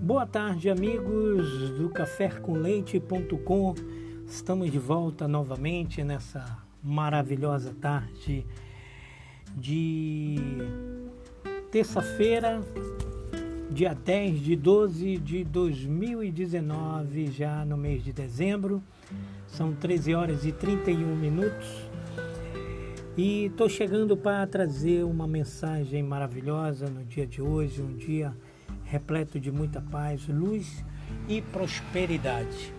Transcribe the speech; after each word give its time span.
Boa 0.00 0.26
tarde, 0.26 0.68
amigos 0.68 1.70
do 1.78 1.88
cafécomleite.com. 1.88 3.74
Estamos 4.26 4.70
de 4.70 4.78
volta 4.78 5.28
novamente 5.28 6.02
nessa 6.02 6.58
maravilhosa 6.82 7.74
tarde 7.80 8.44
de 9.56 10.36
terça-feira, 11.70 12.60
dia 13.70 13.94
10 13.94 14.40
de 14.40 14.56
12 14.56 15.16
de 15.18 15.44
2019, 15.44 17.26
já 17.30 17.64
no 17.64 17.76
mês 17.76 18.02
de 18.02 18.12
dezembro. 18.12 18.82
São 19.46 19.72
13 19.72 20.14
horas 20.14 20.44
e 20.44 20.52
31 20.52 21.14
minutos. 21.14 21.68
E 23.16 23.44
estou 23.44 23.68
chegando 23.68 24.16
para 24.16 24.46
trazer 24.46 25.04
uma 25.04 25.26
mensagem 25.26 26.02
maravilhosa 26.02 26.88
no 26.88 27.04
dia 27.04 27.26
de 27.26 27.42
hoje, 27.42 27.82
um 27.82 27.94
dia 27.94 28.34
repleto 28.92 29.40
de 29.40 29.50
muita 29.50 29.80
paz, 29.80 30.28
luz 30.28 30.84
e 31.26 31.40
prosperidade. 31.40 32.74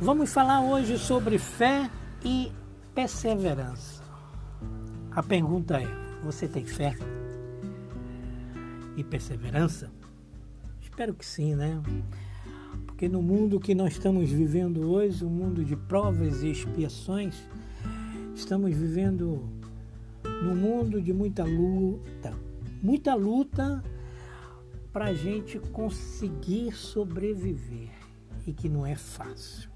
Vamos 0.00 0.32
falar 0.32 0.62
hoje 0.62 0.96
sobre 0.96 1.38
fé 1.38 1.90
e 2.24 2.50
perseverança. 2.94 4.02
A 5.10 5.22
pergunta 5.22 5.76
é: 5.76 5.86
você 6.24 6.48
tem 6.48 6.64
fé 6.64 6.96
e 8.96 9.04
perseverança? 9.04 9.90
Espero 10.80 11.12
que 11.12 11.26
sim, 11.26 11.54
né? 11.54 11.82
Porque 12.86 13.06
no 13.06 13.20
mundo 13.20 13.60
que 13.60 13.74
nós 13.74 13.92
estamos 13.92 14.30
vivendo 14.30 14.90
hoje, 14.90 15.26
um 15.26 15.28
mundo 15.28 15.62
de 15.62 15.76
provas 15.76 16.42
e 16.42 16.52
expiações, 16.52 17.34
estamos 18.34 18.74
vivendo 18.74 19.46
num 20.42 20.56
mundo 20.56 21.02
de 21.02 21.12
muita 21.12 21.44
luta, 21.44 22.47
muita 22.82 23.14
luta 23.14 23.82
para 24.92 25.06
a 25.06 25.14
gente 25.14 25.58
conseguir 25.58 26.72
sobreviver 26.72 27.90
e 28.46 28.52
que 28.52 28.68
não 28.68 28.86
é 28.86 28.94
fácil. 28.94 29.70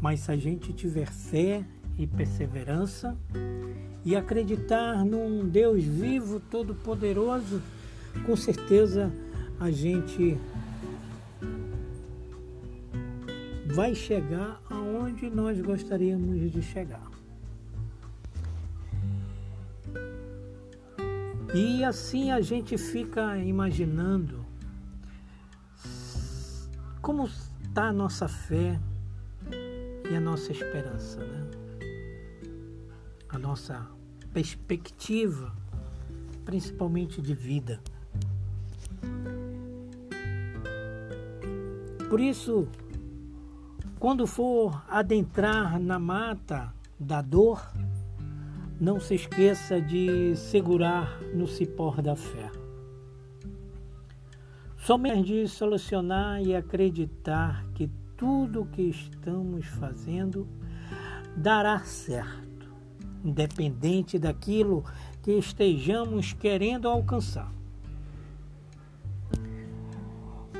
Mas 0.00 0.20
se 0.20 0.30
a 0.30 0.36
gente 0.36 0.72
tiver 0.72 1.10
fé 1.10 1.64
e 1.96 2.06
perseverança 2.06 3.16
e 4.04 4.14
acreditar 4.14 5.04
num 5.04 5.48
Deus 5.48 5.82
vivo, 5.82 6.40
todo-poderoso, 6.40 7.60
com 8.24 8.36
certeza 8.36 9.12
a 9.58 9.70
gente 9.70 10.38
vai 13.74 13.94
chegar 13.94 14.60
aonde 14.70 15.28
nós 15.28 15.60
gostaríamos 15.60 16.50
de 16.50 16.62
chegar. 16.62 17.07
E 21.54 21.82
assim 21.82 22.30
a 22.30 22.40
gente 22.40 22.76
fica 22.76 23.38
imaginando 23.38 24.44
como 27.00 27.24
está 27.62 27.88
a 27.88 27.92
nossa 27.92 28.28
fé 28.28 28.78
e 30.10 30.14
a 30.14 30.20
nossa 30.20 30.52
esperança, 30.52 31.24
né? 31.24 31.50
A 33.30 33.38
nossa 33.38 33.86
perspectiva, 34.32 35.54
principalmente 36.44 37.22
de 37.22 37.34
vida. 37.34 37.80
Por 42.10 42.20
isso, 42.20 42.68
quando 43.98 44.26
for 44.26 44.82
adentrar 44.88 45.78
na 45.80 45.98
mata 45.98 46.74
da 46.98 47.22
dor, 47.22 47.70
não 48.80 49.00
se 49.00 49.14
esqueça 49.14 49.80
de 49.80 50.36
segurar 50.36 51.20
no 51.34 51.46
cipó 51.48 51.90
da 52.00 52.14
fé. 52.14 52.50
Somente 54.76 55.24
de 55.24 55.48
solucionar 55.48 56.40
e 56.40 56.54
acreditar 56.54 57.66
que 57.74 57.90
tudo 58.16 58.62
o 58.62 58.66
que 58.66 58.82
estamos 58.82 59.66
fazendo 59.66 60.46
dará 61.36 61.80
certo, 61.80 62.68
independente 63.24 64.18
daquilo 64.18 64.84
que 65.22 65.32
estejamos 65.32 66.32
querendo 66.32 66.88
alcançar. 66.88 67.52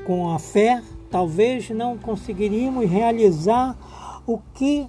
Com 0.05 0.35
a 0.35 0.39
fé, 0.39 0.83
talvez 1.11 1.71
não 1.71 1.97
conseguiríamos 1.97 2.89
realizar 2.91 3.77
o 4.27 4.39
que 4.55 4.89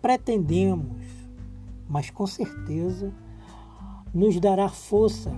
pretendemos 0.00 1.01
mas 1.92 2.08
com 2.08 2.26
certeza 2.26 3.12
nos 4.14 4.40
dará 4.40 4.66
força 4.70 5.30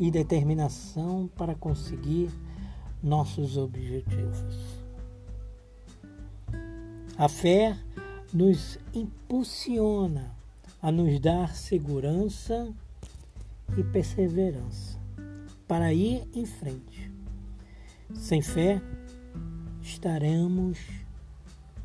e 0.00 0.10
determinação 0.10 1.28
para 1.36 1.54
conseguir 1.54 2.30
nossos 3.02 3.58
objetivos. 3.58 4.56
A 7.18 7.28
fé 7.28 7.76
nos 8.32 8.78
impulsiona 8.94 10.34
a 10.80 10.90
nos 10.90 11.20
dar 11.20 11.54
segurança 11.54 12.72
e 13.76 13.84
perseverança 13.84 14.98
para 15.68 15.92
ir 15.92 16.26
em 16.34 16.46
frente. 16.46 17.12
Sem 18.14 18.40
fé, 18.40 18.80
estaremos 19.82 20.78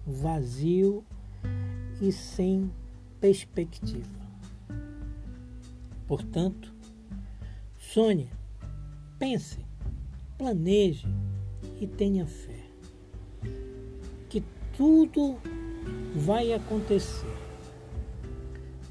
vazio 0.05 1.03
e 2.01 2.09
sem 2.13 2.71
perspectiva. 3.19 4.27
Portanto, 6.07 6.73
sonhe, 7.77 8.29
pense, 9.19 9.65
planeje 10.37 11.07
e 11.79 11.87
tenha 11.87 12.25
fé 12.25 12.67
que 14.29 14.43
tudo 14.75 15.37
vai 16.15 16.53
acontecer. 16.53 17.35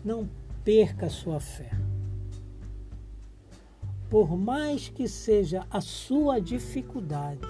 Não 0.05 0.29
perca 0.65 1.09
sua 1.09 1.41
fé. 1.41 1.71
Por 4.09 4.37
mais 4.37 4.89
que 4.89 5.09
seja 5.09 5.67
a 5.71 5.81
sua 5.81 6.41
dificuldade, 6.41 7.41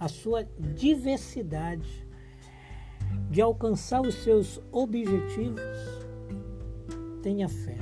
a 0.00 0.08
sua 0.08 0.44
diversidade, 0.74 2.05
de 3.36 3.42
alcançar 3.42 4.00
os 4.00 4.14
seus 4.14 4.58
objetivos, 4.72 5.60
tenha 7.22 7.46
fé. 7.46 7.76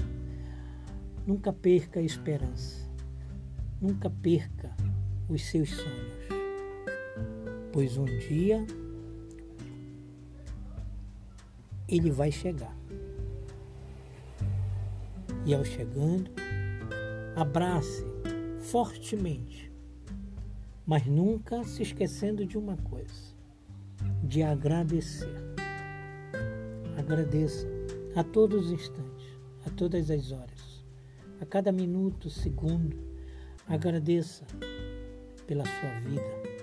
Nunca 1.24 1.52
perca 1.52 2.00
a 2.00 2.02
esperança. 2.02 2.90
Nunca 3.80 4.10
perca 4.10 4.74
os 5.28 5.44
seus 5.44 5.70
sonhos. 5.70 6.24
Pois 7.72 7.96
um 7.96 8.04
dia 8.04 8.66
ele 11.88 12.10
vai 12.10 12.32
chegar. 12.32 12.76
E 15.46 15.54
ao 15.54 15.64
chegando, 15.64 16.32
abrace 17.36 18.04
fortemente, 18.58 19.70
mas 20.84 21.06
nunca 21.06 21.62
se 21.62 21.84
esquecendo 21.84 22.44
de 22.44 22.58
uma 22.58 22.76
coisa 22.76 23.33
de 24.22 24.42
agradecer. 24.42 25.34
Agradeça 26.96 27.66
a 28.14 28.22
todos 28.22 28.66
os 28.66 28.72
instantes, 28.72 29.26
a 29.66 29.70
todas 29.70 30.10
as 30.10 30.32
horas, 30.32 30.84
a 31.40 31.46
cada 31.46 31.72
minuto, 31.72 32.30
segundo. 32.30 32.96
Agradeça 33.66 34.44
pela 35.46 35.64
sua 35.64 36.00
vida. 36.00 36.54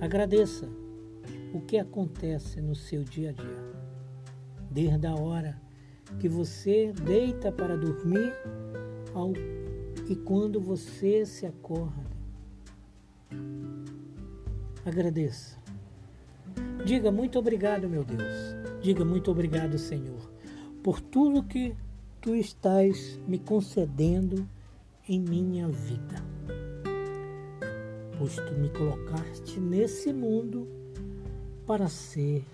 Agradeça 0.00 0.68
o 1.52 1.60
que 1.60 1.78
acontece 1.78 2.60
no 2.60 2.74
seu 2.74 3.04
dia 3.04 3.30
a 3.30 3.32
dia. 3.32 3.72
Desde 4.70 5.06
a 5.06 5.14
hora 5.14 5.60
que 6.18 6.28
você 6.28 6.92
deita 6.92 7.52
para 7.52 7.76
dormir 7.76 8.32
ao, 9.14 9.32
e 10.08 10.16
quando 10.16 10.60
você 10.60 11.24
se 11.24 11.46
acorda. 11.46 12.10
Agradeça. 14.84 15.61
Diga 16.84 17.12
muito 17.12 17.38
obrigado, 17.38 17.88
meu 17.88 18.04
Deus. 18.04 18.56
Diga 18.80 19.04
muito 19.04 19.30
obrigado, 19.30 19.78
Senhor, 19.78 20.30
por 20.82 21.00
tudo 21.00 21.44
que 21.44 21.76
tu 22.20 22.34
estás 22.34 23.20
me 23.26 23.38
concedendo 23.38 24.48
em 25.08 25.20
minha 25.20 25.68
vida. 25.68 26.16
Pois 28.18 28.34
tu 28.34 28.54
me 28.54 28.68
colocaste 28.70 29.60
nesse 29.60 30.12
mundo 30.12 30.68
para 31.66 31.88
ser 31.88 32.44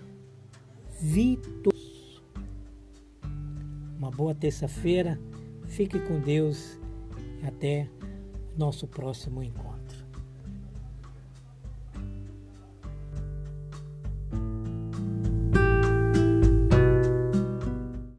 vitorioso. 0.99 2.23
Uma 3.97 4.11
boa 4.11 4.35
terça-feira. 4.35 5.19
Fique 5.65 5.99
com 5.99 6.19
Deus 6.19 6.79
e 7.43 7.47
até 7.47 7.89
nosso 8.57 8.87
próximo 8.87 9.43
encontro. 9.43 9.68